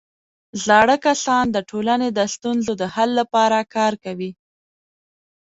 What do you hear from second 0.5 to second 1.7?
زاړه کسان د